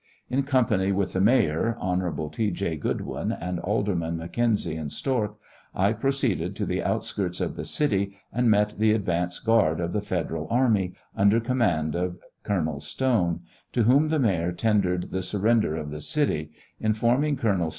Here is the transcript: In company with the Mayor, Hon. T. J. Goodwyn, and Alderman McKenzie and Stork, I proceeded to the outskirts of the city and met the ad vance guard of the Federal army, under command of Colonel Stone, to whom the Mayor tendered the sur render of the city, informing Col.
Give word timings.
In 0.31 0.41
company 0.41 0.91
with 0.91 1.13
the 1.13 1.21
Mayor, 1.21 1.77
Hon. 1.79 2.31
T. 2.31 2.49
J. 2.49 2.75
Goodwyn, 2.75 3.31
and 3.31 3.59
Alderman 3.59 4.17
McKenzie 4.17 4.75
and 4.81 4.91
Stork, 4.91 5.35
I 5.75 5.93
proceeded 5.93 6.55
to 6.55 6.65
the 6.65 6.81
outskirts 6.83 7.39
of 7.39 7.55
the 7.55 7.65
city 7.65 8.17
and 8.33 8.49
met 8.49 8.79
the 8.79 8.95
ad 8.95 9.05
vance 9.05 9.37
guard 9.37 9.79
of 9.79 9.93
the 9.93 10.01
Federal 10.01 10.47
army, 10.49 10.95
under 11.15 11.39
command 11.39 11.93
of 11.93 12.17
Colonel 12.41 12.79
Stone, 12.79 13.41
to 13.73 13.83
whom 13.83 14.07
the 14.07 14.17
Mayor 14.17 14.51
tendered 14.51 15.11
the 15.11 15.21
sur 15.21 15.37
render 15.37 15.75
of 15.75 15.91
the 15.91 16.01
city, 16.01 16.49
informing 16.79 17.35
Col. 17.37 17.69